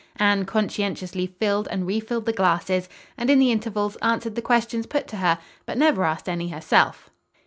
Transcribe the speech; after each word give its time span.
Anne 0.15 0.45
conscientiously 0.45 1.27
filled 1.27 1.67
and 1.69 1.85
refilled 1.85 2.25
the 2.25 2.33
glasses, 2.33 2.89
and 3.19 3.29
in 3.29 3.37
the 3.37 3.51
intervals 3.51 3.97
answered 3.97 4.33
the 4.33 4.41
questions 4.41 4.87
put 4.87 5.07
to 5.07 5.17
her; 5.17 5.37
but 5.67 5.77
never 5.77 6.03
asked 6.05 6.27
any 6.27 6.49
herself. 6.49 7.11